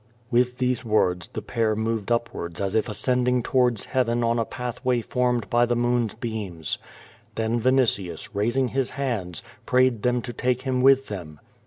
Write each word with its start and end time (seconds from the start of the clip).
With 0.31 0.57
these 0.57 0.83
words 0.83 1.27
the 1.27 1.43
pair 1.43 1.75
moved 1.75 2.11
upwards 2.11 2.59
as 2.59 2.73
if 2.73 2.89
ascending 2.89 3.43
towards 3.43 3.85
heaven 3.85 4.23
on 4.23 4.39
a 4.39 4.45
pathway 4.45 4.99
formed 5.01 5.47
by 5.47 5.67
the 5.67 5.75
moon's 5.75 6.15
beams. 6.15 6.79
Then 7.35 7.59
Vinitius, 7.59 8.29
raising 8.33 8.69
his 8.69 8.89
hands, 8.97 9.43
prayed 9.67 10.01
them 10.01 10.23
to 10.23 10.33
take 10.33 10.61
him 10.63 10.81
with 10.81 11.05
them. 11.05 11.39